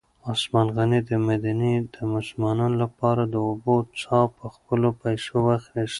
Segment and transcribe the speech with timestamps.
[0.31, 5.89] عثمان غني د مدینې د مسلمانانو لپاره د اوبو څاه په خپلو پیسو واخیسته.